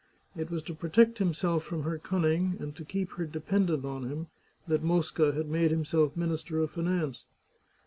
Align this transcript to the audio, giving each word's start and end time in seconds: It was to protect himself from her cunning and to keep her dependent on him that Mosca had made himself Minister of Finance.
It 0.35 0.49
was 0.49 0.63
to 0.63 0.73
protect 0.73 1.19
himself 1.19 1.63
from 1.63 1.83
her 1.83 1.99
cunning 1.99 2.57
and 2.59 2.75
to 2.75 2.83
keep 2.83 3.11
her 3.11 3.27
dependent 3.27 3.85
on 3.85 4.09
him 4.09 4.29
that 4.67 4.81
Mosca 4.81 5.33
had 5.33 5.47
made 5.47 5.69
himself 5.69 6.17
Minister 6.17 6.57
of 6.57 6.71
Finance. 6.71 7.25